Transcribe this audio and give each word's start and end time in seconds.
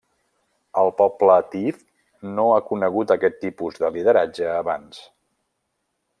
El 0.83 0.87
poble 1.01 1.35
tiv 1.55 1.77
no 2.39 2.47
havia 2.55 2.65
conegut 2.71 3.15
aquest 3.17 3.39
tipus 3.45 3.79
de 3.85 3.93
lideratge 3.99 4.49
abans. 4.55 5.07